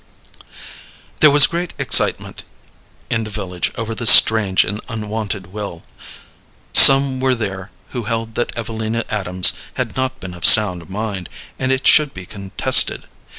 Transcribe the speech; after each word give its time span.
There 1.19 1.29
was 1.29 1.45
great 1.45 1.75
excitement 1.77 2.41
in 3.11 3.23
the 3.23 3.29
village 3.29 3.71
over 3.75 3.93
this 3.93 4.09
strange 4.09 4.65
and 4.65 4.81
unwonted 4.89 5.53
will. 5.53 5.83
Some 6.73 7.19
were 7.19 7.35
there 7.35 7.69
who 7.89 8.05
held 8.05 8.33
that 8.33 8.57
Evelina 8.57 9.03
Adams 9.11 9.53
had 9.75 9.95
not 9.95 10.19
been 10.19 10.33
of 10.33 10.43
sound 10.43 10.89
mind, 10.89 11.29
and 11.59 11.71
it 11.71 11.85
should 11.85 12.15
be 12.15 12.25
contested. 12.25 13.05